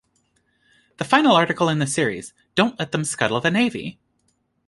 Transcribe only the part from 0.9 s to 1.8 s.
The final article in